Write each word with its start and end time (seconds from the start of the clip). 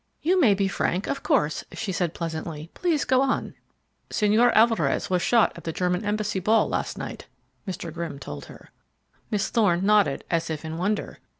"You 0.23 0.39
may 0.41 0.55
be 0.55 0.67
frank, 0.67 1.05
of 1.05 1.21
course," 1.21 1.63
she 1.73 1.91
said 1.91 2.15
pleasantly. 2.15 2.71
"Please 2.73 3.05
go 3.05 3.21
on." 3.21 3.53
"Señor 4.09 4.51
Alvarez 4.55 5.11
was 5.11 5.21
shot 5.21 5.51
at 5.55 5.63
the 5.63 5.71
German 5.71 6.03
Embassy 6.03 6.39
Ball 6.39 6.67
last 6.67 6.97
night," 6.97 7.27
Mr. 7.67 7.93
Grimm 7.93 8.17
told 8.17 8.45
her. 8.45 8.71
Miss 9.29 9.49
Thorne 9.49 9.85
nodded, 9.85 10.23
as 10.31 10.49
if 10.49 10.65
in 10.65 10.79
wonder. 10.79 11.19